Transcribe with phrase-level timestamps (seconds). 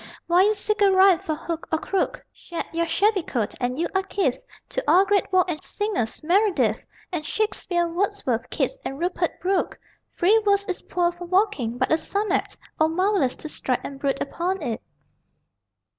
[0.25, 3.87] while you seek a rhyme for hook or crook Vanished your shabby coat, and you
[3.93, 9.39] are kith To all great walk and singers Meredith, And Shakespeare, Wordsworth, Keats, and Rupert
[9.39, 9.77] Brooke!
[10.15, 14.19] Free verse is poor for walking, but a sonnet O marvellous to stride and brood
[14.19, 14.81] upon it!